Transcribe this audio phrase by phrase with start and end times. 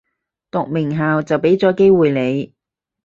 [0.49, 2.55] 讀名校就畀咗機會你